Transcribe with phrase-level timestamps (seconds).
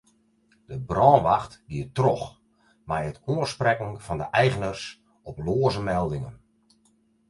[0.69, 2.27] De brânwacht giet troch
[2.87, 4.83] mei it oansprekken fan de eigeners
[5.29, 6.35] op loaze meldingen.